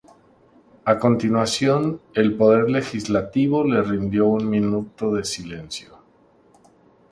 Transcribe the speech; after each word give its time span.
A 0.85 0.97
continuación, 0.97 2.01
el 2.15 2.35
Poder 2.35 2.71
Legislativo 2.71 3.63
le 3.63 3.83
rindió 3.83 4.25
un 4.25 4.49
minuto 4.49 5.13
de 5.13 5.23
silencio. 5.23 5.95